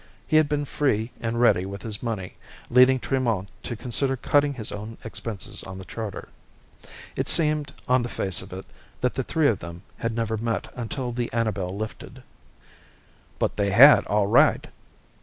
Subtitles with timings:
[0.25, 2.33] He had been free and ready with his money,
[2.71, 6.29] leading Tremont to consider cutting his own expenses on the charter.
[7.15, 8.65] It seemed, on the face of it,
[9.01, 12.23] that the three of them had never met until the Annabel lifted.
[13.37, 14.65] "But they had, all right!"